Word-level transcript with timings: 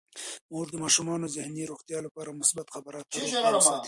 مور 0.51 0.65
د 0.71 0.75
ماشومانو 0.83 1.25
د 1.27 1.31
ذهني 1.37 1.63
روغتیا 1.71 1.99
لپاره 2.05 2.29
د 2.31 2.35
مثبت 2.41 2.67
خبرو 2.75 2.99
اترو 2.99 3.27
پام 3.43 3.55
ساتي. 3.65 3.79